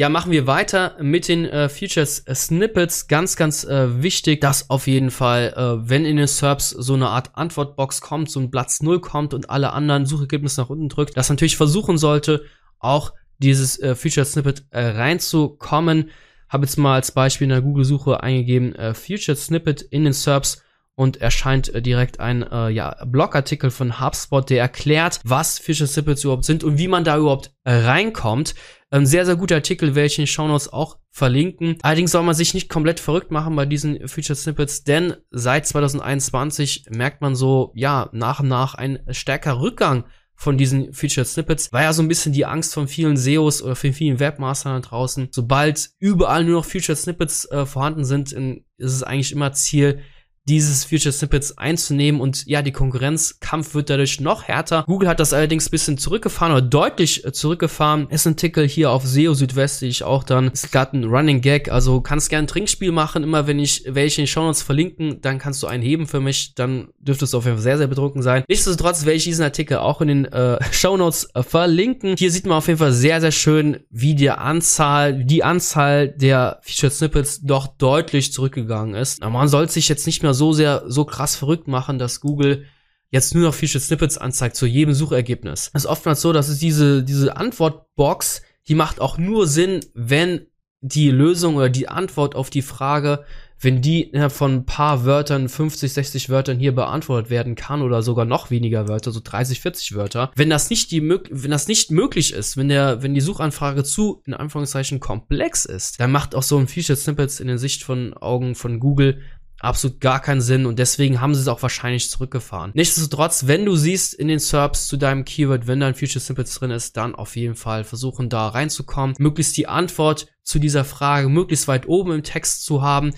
Ja, 0.00 0.08
machen 0.08 0.32
wir 0.32 0.46
weiter 0.46 0.96
mit 0.98 1.28
den 1.28 1.44
äh, 1.44 1.68
Features 1.68 2.20
äh, 2.20 2.34
Snippets. 2.34 3.06
Ganz, 3.06 3.36
ganz 3.36 3.64
äh, 3.64 4.02
wichtig, 4.02 4.40
dass 4.40 4.70
auf 4.70 4.86
jeden 4.86 5.10
Fall, 5.10 5.52
äh, 5.54 5.90
wenn 5.90 6.06
in 6.06 6.16
den 6.16 6.26
SERPs 6.26 6.70
so 6.70 6.94
eine 6.94 7.08
Art 7.08 7.36
Antwortbox 7.36 8.00
kommt, 8.00 8.30
so 8.30 8.40
ein 8.40 8.50
Platz 8.50 8.80
0 8.80 9.02
kommt 9.02 9.34
und 9.34 9.50
alle 9.50 9.74
anderen 9.74 10.06
Suchergebnisse 10.06 10.62
nach 10.62 10.70
unten 10.70 10.88
drückt, 10.88 11.18
das 11.18 11.28
natürlich 11.28 11.58
versuchen 11.58 11.98
sollte, 11.98 12.46
auch 12.78 13.12
dieses 13.40 13.78
äh, 13.78 13.94
Feature 13.94 14.24
Snippet 14.24 14.64
äh, 14.70 14.86
reinzukommen. 14.86 16.08
Habe 16.48 16.64
jetzt 16.64 16.78
mal 16.78 16.94
als 16.94 17.12
Beispiel 17.12 17.44
in 17.44 17.50
der 17.50 17.60
Google-Suche 17.60 18.22
eingegeben, 18.22 18.74
äh, 18.76 18.94
Featured 18.94 19.36
Snippet 19.36 19.82
in 19.82 20.04
den 20.04 20.14
SERPs 20.14 20.62
und 20.94 21.18
erscheint 21.18 21.72
äh, 21.74 21.82
direkt 21.82 22.20
ein 22.20 22.42
äh, 22.42 22.68
ja, 22.68 22.96
Blogartikel 23.06 23.70
von 23.70 24.00
HubSpot, 24.00 24.48
der 24.48 24.60
erklärt, 24.60 25.20
was 25.24 25.58
Featured 25.58 25.88
Snippets 25.88 26.24
überhaupt 26.24 26.44
sind 26.44 26.64
und 26.64 26.78
wie 26.78 26.88
man 26.88 27.04
da 27.04 27.16
überhaupt 27.16 27.52
äh, 27.64 27.72
reinkommt. 27.72 28.54
Ein 28.90 29.06
sehr, 29.06 29.24
sehr 29.24 29.36
guter 29.36 29.56
Artikel, 29.56 29.92
den 29.92 30.26
Shownotes 30.26 30.72
auch 30.72 30.98
verlinken. 31.10 31.78
Allerdings 31.82 32.10
soll 32.10 32.22
man 32.22 32.34
sich 32.34 32.54
nicht 32.54 32.68
komplett 32.68 33.00
verrückt 33.00 33.30
machen 33.30 33.54
bei 33.56 33.66
diesen 33.66 34.08
Featured 34.08 34.38
Snippets, 34.38 34.84
denn 34.84 35.14
seit 35.30 35.66
2021 35.66 36.86
merkt 36.90 37.20
man 37.20 37.34
so, 37.34 37.72
ja, 37.74 38.08
nach 38.12 38.40
und 38.40 38.48
nach 38.48 38.74
ein 38.74 38.98
stärker 39.10 39.60
Rückgang 39.60 40.04
von 40.40 40.56
diesen 40.56 40.94
Featured 40.94 41.26
Snippets. 41.26 41.70
War 41.70 41.82
ja 41.82 41.92
so 41.92 42.02
ein 42.02 42.08
bisschen 42.08 42.32
die 42.32 42.46
Angst 42.46 42.72
von 42.72 42.88
vielen 42.88 43.18
SEOs 43.18 43.62
oder 43.62 43.76
von 43.76 43.92
vielen 43.92 44.20
Webmastern 44.20 44.80
da 44.80 44.88
draußen. 44.88 45.28
Sobald 45.32 45.90
überall 45.98 46.44
nur 46.44 46.54
noch 46.54 46.64
Featured 46.64 46.96
Snippets 46.96 47.44
äh, 47.50 47.66
vorhanden 47.66 48.04
sind, 48.04 48.32
in, 48.32 48.64
ist 48.78 48.94
es 48.94 49.02
eigentlich 49.02 49.32
immer 49.32 49.52
Ziel, 49.52 50.00
dieses 50.48 50.84
Future 50.84 51.12
Snippets 51.12 51.56
einzunehmen 51.58 52.20
und 52.20 52.46
ja, 52.46 52.62
die 52.62 52.72
Konkurrenzkampf 52.72 53.74
wird 53.74 53.90
dadurch 53.90 54.20
noch 54.20 54.44
härter. 54.44 54.84
Google 54.86 55.08
hat 55.08 55.20
das 55.20 55.32
allerdings 55.32 55.68
ein 55.68 55.70
bisschen 55.70 55.98
zurückgefahren 55.98 56.52
oder 56.52 56.62
deutlich 56.62 57.24
äh, 57.24 57.32
zurückgefahren. 57.32 58.08
Ist 58.10 58.26
ein 58.26 58.36
Ticker 58.36 58.62
hier 58.62 58.90
auf 58.90 59.06
SEO 59.06 59.34
Südwest, 59.34 59.82
ich 59.82 60.02
auch 60.02 60.24
dann, 60.24 60.48
ist 60.48 60.72
gerade 60.72 60.98
ein 60.98 61.04
Running 61.04 61.40
Gag, 61.40 61.70
also 61.70 62.00
kannst 62.00 62.30
gerne 62.30 62.44
ein 62.44 62.48
Trinkspiel 62.48 62.90
machen, 62.92 63.22
immer 63.22 63.46
wenn 63.46 63.58
ich 63.58 63.84
welche 63.86 64.22
in 64.22 64.26
Shownotes 64.26 64.62
verlinken, 64.62 65.20
dann 65.20 65.38
kannst 65.38 65.62
du 65.62 65.66
einen 65.66 65.82
heben 65.82 66.06
für 66.06 66.20
mich, 66.20 66.54
dann 66.54 66.88
dürftest 66.98 67.32
du 67.32 67.38
auf 67.38 67.44
jeden 67.44 67.56
Fall 67.56 67.62
sehr, 67.62 67.78
sehr 67.78 67.86
bedrucken 67.86 68.22
sein. 68.22 68.44
Nichtsdestotrotz 68.48 69.04
werde 69.04 69.16
ich 69.16 69.24
diesen 69.24 69.44
Artikel 69.44 69.78
auch 69.78 70.00
in 70.00 70.08
den 70.08 70.24
äh, 70.24 70.58
Shownotes 70.72 71.30
äh, 71.34 71.42
verlinken. 71.42 72.16
Hier 72.18 72.32
sieht 72.32 72.46
man 72.46 72.58
auf 72.58 72.66
jeden 72.66 72.78
Fall 72.78 72.92
sehr, 72.92 73.20
sehr 73.20 73.32
schön, 73.32 73.80
wie 73.90 74.14
die 74.14 74.30
Anzahl, 74.30 75.24
die 75.24 75.44
Anzahl 75.44 76.08
der 76.08 76.60
Featured 76.62 76.92
Snippets 76.92 77.40
doch 77.42 77.68
deutlich 77.68 78.32
zurückgegangen 78.32 78.94
ist. 78.94 79.22
Aber 79.22 79.32
man 79.32 79.48
sollte 79.48 79.72
sich 79.72 79.88
jetzt 79.88 80.06
nicht 80.06 80.22
mehr 80.22 80.34
so 80.34 80.39
sehr, 80.52 80.84
so 80.86 81.04
krass 81.04 81.36
verrückt 81.36 81.68
machen, 81.68 81.98
dass 81.98 82.20
Google 82.20 82.64
jetzt 83.10 83.34
nur 83.34 83.44
noch 83.44 83.54
Featured 83.54 83.82
Snippets 83.82 84.18
anzeigt 84.18 84.56
zu 84.56 84.66
jedem 84.66 84.94
Suchergebnis. 84.94 85.70
Es 85.74 85.84
ist 85.84 85.90
oftmals 85.90 86.20
so, 86.20 86.32
dass 86.32 86.48
es 86.48 86.58
diese, 86.58 87.02
diese 87.02 87.36
Antwortbox, 87.36 88.42
die 88.68 88.74
macht 88.74 89.00
auch 89.00 89.18
nur 89.18 89.46
Sinn, 89.46 89.80
wenn 89.94 90.46
die 90.80 91.10
Lösung 91.10 91.56
oder 91.56 91.68
die 91.68 91.88
Antwort 91.88 92.34
auf 92.34 92.48
die 92.48 92.62
Frage, 92.62 93.24
wenn 93.58 93.82
die 93.82 94.10
von 94.30 94.54
ein 94.54 94.64
paar 94.64 95.04
Wörtern, 95.04 95.50
50, 95.50 95.92
60 95.92 96.30
Wörtern 96.30 96.58
hier 96.58 96.74
beantwortet 96.74 97.28
werden 97.28 97.54
kann 97.54 97.82
oder 97.82 98.02
sogar 98.02 98.24
noch 98.24 98.50
weniger 98.50 98.88
Wörter, 98.88 99.10
so 99.10 99.20
30, 99.22 99.60
40 99.60 99.94
Wörter, 99.94 100.30
wenn 100.36 100.48
das 100.48 100.70
nicht 100.70 100.90
die 100.90 101.06
wenn 101.06 101.50
das 101.50 101.68
nicht 101.68 101.90
möglich 101.90 102.32
ist, 102.32 102.56
wenn 102.56 102.68
der 102.68 103.02
wenn 103.02 103.12
die 103.12 103.20
Suchanfrage 103.20 103.84
zu 103.84 104.22
in 104.24 104.32
Anführungszeichen 104.32 105.00
komplex 105.00 105.66
ist, 105.66 106.00
dann 106.00 106.10
macht 106.10 106.34
auch 106.34 106.42
so 106.42 106.56
ein 106.56 106.68
Featured 106.68 106.98
Snippets 106.98 107.40
in 107.40 107.48
den 107.48 107.58
Sicht 107.58 107.82
von 107.82 108.14
Augen 108.14 108.54
von 108.54 108.80
Google 108.80 109.20
absolut 109.60 110.00
gar 110.00 110.20
keinen 110.20 110.40
Sinn 110.40 110.66
und 110.66 110.78
deswegen 110.78 111.20
haben 111.20 111.34
sie 111.34 111.40
es 111.40 111.48
auch 111.48 111.62
wahrscheinlich 111.62 112.10
zurückgefahren. 112.10 112.72
Nichtsdestotrotz, 112.74 113.46
wenn 113.46 113.64
du 113.64 113.76
siehst 113.76 114.14
in 114.14 114.28
den 114.28 114.38
SERPs 114.38 114.88
zu 114.88 114.96
deinem 114.96 115.24
Keyword, 115.24 115.66
wenn 115.66 115.80
da 115.80 115.92
Future 115.92 116.20
Snippets 116.20 116.54
drin 116.54 116.70
ist, 116.70 116.96
dann 116.96 117.14
auf 117.14 117.36
jeden 117.36 117.54
Fall 117.54 117.84
versuchen 117.84 118.28
da 118.28 118.48
reinzukommen, 118.48 119.14
möglichst 119.18 119.56
die 119.56 119.66
Antwort 119.66 120.26
zu 120.42 120.58
dieser 120.58 120.84
Frage 120.84 121.28
möglichst 121.28 121.68
weit 121.68 121.86
oben 121.86 122.12
im 122.12 122.22
Text 122.22 122.64
zu 122.64 122.82
haben. 122.82 123.12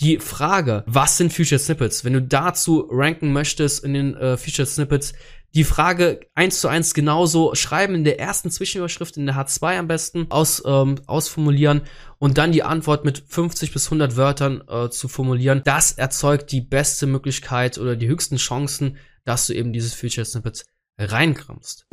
Die 0.00 0.20
Frage, 0.20 0.84
was 0.86 1.16
sind 1.16 1.32
Future 1.32 1.58
Snippets? 1.58 2.04
Wenn 2.04 2.12
du 2.12 2.22
dazu 2.22 2.88
ranken 2.88 3.32
möchtest 3.32 3.82
in 3.82 3.94
den 3.94 4.14
äh, 4.14 4.36
Future 4.36 4.64
Snippets, 4.64 5.12
die 5.56 5.64
Frage 5.64 6.20
eins 6.36 6.60
zu 6.60 6.68
eins 6.68 6.94
genauso 6.94 7.56
schreiben 7.56 7.96
in 7.96 8.04
der 8.04 8.20
ersten 8.20 8.48
Zwischenüberschrift, 8.48 9.16
in 9.16 9.26
der 9.26 9.34
H2 9.34 9.76
am 9.76 9.88
besten, 9.88 10.26
aus, 10.30 10.62
ähm, 10.64 11.00
ausformulieren 11.08 11.82
und 12.18 12.38
dann 12.38 12.52
die 12.52 12.62
Antwort 12.62 13.04
mit 13.04 13.24
50 13.26 13.72
bis 13.72 13.86
100 13.86 14.16
Wörtern 14.16 14.62
äh, 14.68 14.88
zu 14.88 15.08
formulieren. 15.08 15.62
Das 15.64 15.90
erzeugt 15.92 16.52
die 16.52 16.60
beste 16.60 17.06
Möglichkeit 17.06 17.76
oder 17.78 17.96
die 17.96 18.06
höchsten 18.06 18.36
Chancen, 18.36 18.98
dass 19.24 19.48
du 19.48 19.54
eben 19.54 19.72
dieses 19.72 19.94
Feature 19.94 20.24
Snippet 20.24 20.64
reinkrimmst. 20.96 21.86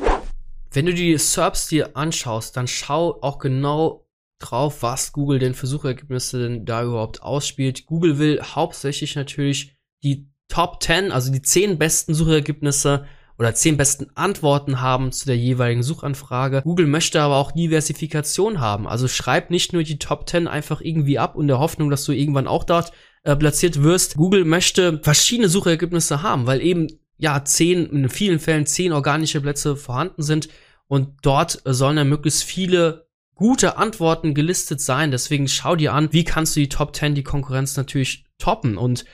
Wenn 0.70 0.86
du 0.86 0.94
die 0.94 1.18
SERPs 1.18 1.66
dir 1.66 1.96
anschaust, 1.96 2.56
dann 2.56 2.68
schau 2.68 3.18
auch 3.20 3.38
genau 3.38 4.05
drauf, 4.38 4.82
was 4.82 5.12
Google 5.12 5.38
denn 5.38 5.54
für 5.54 5.66
Suchergebnisse 5.66 6.40
denn 6.40 6.64
da 6.64 6.84
überhaupt 6.84 7.22
ausspielt. 7.22 7.86
Google 7.86 8.18
will 8.18 8.42
hauptsächlich 8.42 9.16
natürlich 9.16 9.76
die 10.02 10.28
Top 10.48 10.82
10, 10.82 11.10
also 11.10 11.32
die 11.32 11.42
10 11.42 11.78
besten 11.78 12.14
Suchergebnisse 12.14 13.06
oder 13.38 13.54
zehn 13.54 13.76
besten 13.76 14.06
Antworten 14.14 14.80
haben 14.80 15.12
zu 15.12 15.26
der 15.26 15.36
jeweiligen 15.36 15.82
Suchanfrage. 15.82 16.62
Google 16.62 16.86
möchte 16.86 17.20
aber 17.20 17.36
auch 17.36 17.52
Diversifikation 17.52 18.60
haben. 18.60 18.86
Also 18.86 19.08
schreib 19.08 19.50
nicht 19.50 19.72
nur 19.72 19.82
die 19.82 19.98
Top 19.98 20.28
10 20.28 20.48
einfach 20.48 20.80
irgendwie 20.80 21.18
ab 21.18 21.36
und 21.36 21.48
der 21.48 21.58
Hoffnung, 21.58 21.90
dass 21.90 22.04
du 22.04 22.12
irgendwann 22.12 22.46
auch 22.46 22.64
dort 22.64 22.92
äh, 23.24 23.36
platziert 23.36 23.82
wirst. 23.82 24.16
Google 24.16 24.44
möchte 24.44 25.00
verschiedene 25.02 25.48
Suchergebnisse 25.48 26.22
haben, 26.22 26.46
weil 26.46 26.62
eben 26.62 26.88
ja 27.18 27.44
zehn, 27.44 27.86
in 27.86 28.08
vielen 28.08 28.38
Fällen 28.38 28.66
zehn 28.66 28.92
organische 28.92 29.40
Plätze 29.40 29.76
vorhanden 29.76 30.22
sind 30.22 30.48
und 30.86 31.08
dort 31.22 31.60
sollen 31.64 31.96
dann 31.96 32.08
möglichst 32.08 32.44
viele 32.44 33.05
gute 33.36 33.76
Antworten 33.76 34.34
gelistet 34.34 34.80
sein. 34.80 35.12
Deswegen 35.12 35.46
schau 35.46 35.76
dir 35.76 35.94
an, 35.94 36.12
wie 36.12 36.24
kannst 36.24 36.56
du 36.56 36.60
die 36.60 36.68
Top 36.68 36.96
10 36.96 37.14
die 37.14 37.22
Konkurrenz 37.22 37.76
natürlich 37.76 38.24
toppen 38.38 38.76
und 38.76 39.04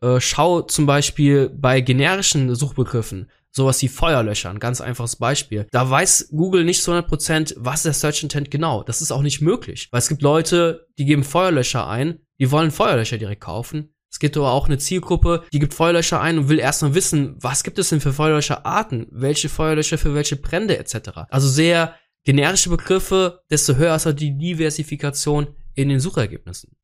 äh, 0.00 0.18
schau 0.20 0.62
zum 0.62 0.86
Beispiel 0.86 1.50
bei 1.50 1.82
generischen 1.82 2.54
Suchbegriffen 2.54 3.30
sowas 3.54 3.82
wie 3.82 3.88
Feuerlöscher, 3.88 4.48
ein 4.48 4.58
ganz 4.58 4.80
einfaches 4.80 5.16
Beispiel. 5.16 5.66
Da 5.70 5.88
weiß 5.88 6.30
Google 6.30 6.64
nicht 6.64 6.82
zu 6.82 6.92
100%, 6.92 7.54
was 7.58 7.82
der 7.82 7.92
Search 7.92 8.22
Intent 8.22 8.50
genau. 8.50 8.82
Das 8.82 9.02
ist 9.02 9.12
auch 9.12 9.20
nicht 9.20 9.42
möglich, 9.42 9.88
weil 9.90 9.98
es 9.98 10.08
gibt 10.08 10.22
Leute, 10.22 10.86
die 10.98 11.04
geben 11.04 11.22
Feuerlöscher 11.22 11.86
ein, 11.86 12.20
die 12.40 12.50
wollen 12.50 12.70
Feuerlöscher 12.70 13.18
direkt 13.18 13.42
kaufen. 13.42 13.94
Es 14.10 14.18
gibt 14.18 14.36
aber 14.36 14.52
auch 14.52 14.66
eine 14.66 14.78
Zielgruppe, 14.78 15.44
die 15.52 15.58
gibt 15.58 15.74
Feuerlöscher 15.74 16.20
ein 16.20 16.38
und 16.38 16.48
will 16.48 16.58
erstmal 16.58 16.94
wissen, 16.94 17.36
was 17.40 17.62
gibt 17.62 17.78
es 17.78 17.90
denn 17.90 18.00
für 18.00 18.12
Feuerlöscherarten, 18.12 19.06
welche 19.10 19.48
Feuerlöscher 19.48 19.96
für 19.96 20.14
welche 20.14 20.36
Brände 20.36 20.78
etc. 20.78 21.10
Also 21.30 21.48
sehr 21.48 21.94
generische 22.24 22.70
Begriffe, 22.70 23.42
desto 23.50 23.76
höher 23.76 23.96
ist 23.96 24.06
halt 24.06 24.20
die 24.20 24.36
Diversifikation 24.36 25.48
in 25.74 25.88
den 25.88 26.00
Suchergebnissen. 26.00 26.76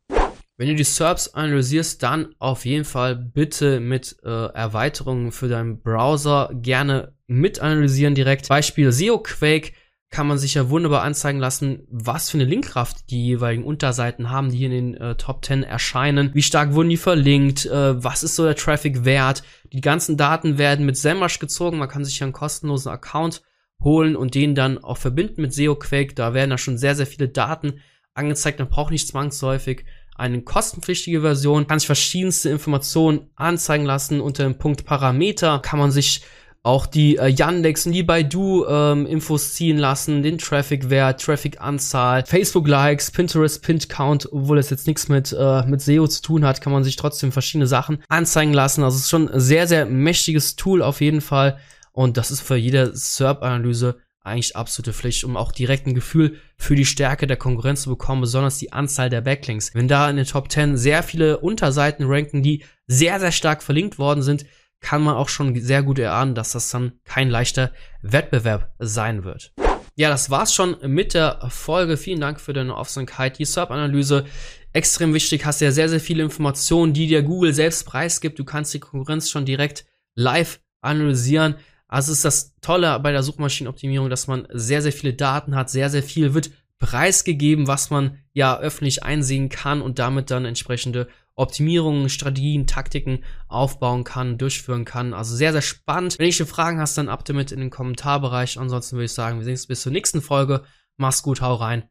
Wenn 0.56 0.68
du 0.68 0.74
die 0.74 0.84
SERPs 0.84 1.34
analysierst, 1.34 2.02
dann 2.02 2.34
auf 2.40 2.64
jeden 2.64 2.84
Fall 2.84 3.14
bitte 3.14 3.78
mit 3.78 4.16
äh, 4.24 4.28
Erweiterungen 4.28 5.30
für 5.30 5.48
deinen 5.48 5.80
Browser 5.80 6.50
gerne 6.52 7.14
mit 7.28 7.60
analysieren 7.60 8.16
direkt. 8.16 8.48
Beispiel 8.48 8.90
SEO-Quake 8.90 9.72
kann 10.10 10.26
man 10.26 10.38
sich 10.38 10.54
ja 10.54 10.68
wunderbar 10.70 11.02
anzeigen 11.02 11.38
lassen, 11.38 11.86
was 11.90 12.30
für 12.30 12.38
eine 12.38 12.46
Linkkraft 12.48 13.10
die 13.10 13.26
jeweiligen 13.26 13.62
Unterseiten 13.62 14.30
haben, 14.30 14.50
die 14.50 14.56
hier 14.56 14.72
in 14.72 14.92
den 14.92 14.94
äh, 14.94 15.14
Top 15.16 15.44
10 15.44 15.62
erscheinen. 15.62 16.34
Wie 16.34 16.42
stark 16.42 16.72
wurden 16.72 16.88
die 16.88 16.96
verlinkt? 16.96 17.66
Äh, 17.66 18.02
was 18.02 18.24
ist 18.24 18.34
so 18.34 18.44
der 18.44 18.56
Traffic-Wert? 18.56 19.44
Die 19.72 19.82
ganzen 19.82 20.16
Daten 20.16 20.58
werden 20.58 20.86
mit 20.86 20.96
SEMrush 20.96 21.38
gezogen. 21.38 21.78
Man 21.78 21.88
kann 21.88 22.04
sich 22.04 22.18
ja 22.18 22.24
einen 22.24 22.32
kostenlosen 22.32 22.90
Account 22.90 23.42
holen 23.82 24.16
und 24.16 24.34
den 24.34 24.54
dann 24.54 24.78
auch 24.78 24.98
verbinden 24.98 25.42
mit 25.42 25.54
SEO-Quake. 25.54 26.14
Da 26.14 26.34
werden 26.34 26.50
da 26.50 26.58
schon 26.58 26.78
sehr, 26.78 26.94
sehr 26.94 27.06
viele 27.06 27.28
Daten 27.28 27.80
angezeigt. 28.14 28.58
Man 28.58 28.68
braucht 28.68 28.90
nicht 28.90 29.08
zwangsläufig 29.08 29.84
eine 30.16 30.42
kostenpflichtige 30.42 31.20
Version, 31.20 31.66
kann 31.66 31.78
sich 31.78 31.86
verschiedenste 31.86 32.50
Informationen 32.50 33.30
anzeigen 33.36 33.84
lassen. 33.84 34.20
Unter 34.20 34.42
dem 34.42 34.58
Punkt 34.58 34.84
Parameter 34.84 35.60
kann 35.60 35.78
man 35.78 35.92
sich 35.92 36.22
auch 36.64 36.86
die 36.86 37.16
äh, 37.16 37.28
Yandex 37.28 37.86
und 37.86 37.92
die 37.92 38.02
Baidu 38.02 38.66
ähm, 38.66 39.06
Infos 39.06 39.54
ziehen 39.54 39.78
lassen, 39.78 40.22
den 40.22 40.38
Traffic-Wert, 40.38 41.22
Traffic-Anzahl, 41.22 42.26
Facebook-Likes, 42.26 43.12
Pinterest, 43.12 43.62
Pint-Count, 43.62 44.32
obwohl 44.32 44.58
es 44.58 44.68
jetzt 44.68 44.88
nichts 44.88 45.08
mit, 45.08 45.34
äh, 45.38 45.64
mit 45.66 45.80
SEO 45.80 46.08
zu 46.08 46.20
tun 46.20 46.44
hat, 46.44 46.60
kann 46.60 46.72
man 46.72 46.84
sich 46.84 46.96
trotzdem 46.96 47.30
verschiedene 47.30 47.68
Sachen 47.68 48.02
anzeigen 48.08 48.52
lassen. 48.52 48.82
Also 48.82 48.96
es 48.96 49.04
ist 49.04 49.10
schon 49.10 49.28
ein 49.28 49.40
sehr, 49.40 49.68
sehr 49.68 49.86
mächtiges 49.86 50.56
Tool 50.56 50.82
auf 50.82 51.00
jeden 51.00 51.20
Fall. 51.20 51.58
Und 51.98 52.16
das 52.16 52.30
ist 52.30 52.42
für 52.42 52.54
jede 52.54 52.96
SERP-Analyse 52.96 53.96
eigentlich 54.22 54.54
absolute 54.54 54.92
Pflicht, 54.92 55.24
um 55.24 55.36
auch 55.36 55.50
direkt 55.50 55.88
ein 55.88 55.96
Gefühl 55.96 56.36
für 56.56 56.76
die 56.76 56.84
Stärke 56.84 57.26
der 57.26 57.36
Konkurrenz 57.36 57.82
zu 57.82 57.90
bekommen, 57.90 58.20
besonders 58.20 58.56
die 58.58 58.72
Anzahl 58.72 59.10
der 59.10 59.20
Backlinks. 59.20 59.74
Wenn 59.74 59.88
da 59.88 60.08
in 60.08 60.14
den 60.14 60.24
Top 60.24 60.48
10 60.48 60.76
sehr 60.76 61.02
viele 61.02 61.38
Unterseiten 61.38 62.06
ranken, 62.06 62.40
die 62.44 62.62
sehr, 62.86 63.18
sehr 63.18 63.32
stark 63.32 63.64
verlinkt 63.64 63.98
worden 63.98 64.22
sind, 64.22 64.46
kann 64.80 65.02
man 65.02 65.16
auch 65.16 65.28
schon 65.28 65.60
sehr 65.60 65.82
gut 65.82 65.98
erahnen, 65.98 66.36
dass 66.36 66.52
das 66.52 66.70
dann 66.70 66.92
kein 67.02 67.30
leichter 67.30 67.72
Wettbewerb 68.00 68.72
sein 68.78 69.24
wird. 69.24 69.52
Ja, 69.96 70.08
das 70.08 70.30
war's 70.30 70.54
schon 70.54 70.76
mit 70.86 71.14
der 71.14 71.48
Folge. 71.48 71.96
Vielen 71.96 72.20
Dank 72.20 72.40
für 72.40 72.52
deine 72.52 72.76
Aufmerksamkeit. 72.76 73.40
Die 73.40 73.44
SERP-Analyse 73.44 74.24
extrem 74.72 75.14
wichtig. 75.14 75.44
Hast 75.44 75.60
ja 75.60 75.72
sehr, 75.72 75.88
sehr 75.88 75.98
viele 75.98 76.22
Informationen, 76.22 76.92
die 76.92 77.08
dir 77.08 77.24
Google 77.24 77.54
selbst 77.54 77.86
preisgibt. 77.86 78.38
Du 78.38 78.44
kannst 78.44 78.72
die 78.72 78.78
Konkurrenz 78.78 79.30
schon 79.30 79.46
direkt 79.46 79.84
live 80.14 80.60
analysieren. 80.80 81.56
Also 81.88 82.12
ist 82.12 82.24
das 82.24 82.54
Tolle 82.60 83.00
bei 83.00 83.12
der 83.12 83.22
Suchmaschinenoptimierung, 83.22 84.10
dass 84.10 84.26
man 84.26 84.46
sehr, 84.52 84.82
sehr 84.82 84.92
viele 84.92 85.14
Daten 85.14 85.56
hat, 85.56 85.70
sehr, 85.70 85.90
sehr 85.90 86.02
viel 86.02 86.34
wird 86.34 86.50
preisgegeben, 86.78 87.66
was 87.66 87.90
man 87.90 88.18
ja 88.32 88.58
öffentlich 88.58 89.02
einsehen 89.02 89.48
kann 89.48 89.82
und 89.82 89.98
damit 89.98 90.30
dann 90.30 90.44
entsprechende 90.44 91.08
Optimierungen, 91.34 92.08
Strategien, 92.08 92.66
Taktiken 92.66 93.24
aufbauen 93.46 94.04
kann, 94.04 94.38
durchführen 94.38 94.84
kann. 94.84 95.14
Also 95.14 95.36
sehr, 95.36 95.52
sehr 95.52 95.62
spannend. 95.62 96.18
Wenn 96.18 96.30
du 96.30 96.46
Fragen 96.46 96.80
hast, 96.80 96.98
dann 96.98 97.08
ab 97.08 97.24
damit 97.24 97.52
in 97.52 97.60
den 97.60 97.70
Kommentarbereich. 97.70 98.58
Ansonsten 98.58 98.96
würde 98.96 99.06
ich 99.06 99.12
sagen, 99.12 99.38
wir 99.38 99.44
sehen 99.44 99.54
uns 99.54 99.66
bis 99.66 99.82
zur 99.82 99.92
nächsten 99.92 100.20
Folge. 100.20 100.64
Mach's 100.96 101.22
gut, 101.22 101.40
hau 101.40 101.54
rein. 101.54 101.88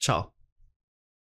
Ciao. 0.00 0.33